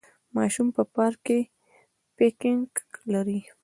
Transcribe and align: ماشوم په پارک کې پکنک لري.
ماشوم 0.35 0.67
په 0.75 0.83
پارک 0.95 1.19
کې 1.27 1.39
پکنک 2.17 2.71
لري. 3.13 3.39